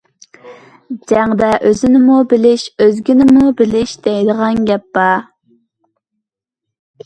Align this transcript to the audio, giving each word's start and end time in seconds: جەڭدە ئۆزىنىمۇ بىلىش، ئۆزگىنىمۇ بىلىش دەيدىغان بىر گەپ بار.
جەڭدە 1.11 1.49
ئۆزىنىمۇ 1.67 2.15
بىلىش، 2.33 2.65
ئۆزگىنىمۇ 2.85 3.53
بىلىش 3.61 3.95
دەيدىغان 4.09 4.61
بىر 4.63 4.69
گەپ 4.75 4.91
بار. 5.01 5.23